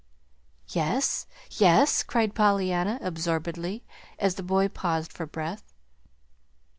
"Yes, 0.69 1.27
yes!" 1.51 2.01
cried 2.01 2.33
Pollyanna, 2.33 2.97
absorbedly, 3.03 3.83
as 4.17 4.33
the 4.33 4.41
boy 4.41 4.67
paused 4.67 5.13
for 5.13 5.27
breath. 5.27 5.73